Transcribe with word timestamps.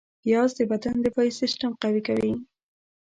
پیاز 0.21 0.51
د 0.57 0.59
بدن 0.71 0.95
دفاعي 1.05 1.31
سیستم 1.41 1.71
قوي 1.81 2.01
کوي 2.07 2.33